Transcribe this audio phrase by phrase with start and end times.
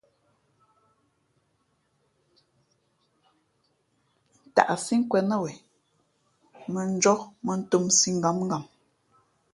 [4.51, 5.57] Ntaʼsí nkwēn nά wen
[6.73, 8.63] mᾱnjóh mᾱntōmsī ngǎmngam.